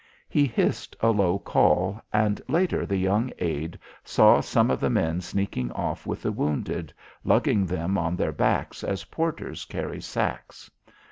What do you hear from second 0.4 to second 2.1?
hissed a low call,